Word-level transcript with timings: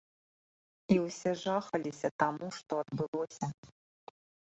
І 0.95 0.97
ўсе 1.03 1.31
жахаліся 1.43 2.09
таму, 2.25 2.47
што 2.59 2.73
адбылося. 2.89 3.45